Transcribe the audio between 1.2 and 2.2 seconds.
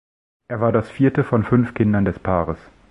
von fünf Kindern des